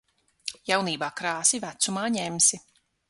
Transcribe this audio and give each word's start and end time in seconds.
Jaunībā 0.69 1.09
krāsi, 1.21 1.59
vecumā 1.67 2.07
ņemsi. 2.17 2.61